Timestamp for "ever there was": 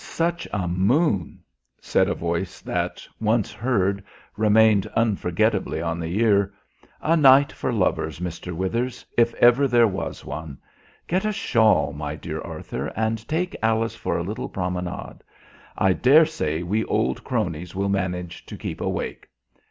9.35-10.25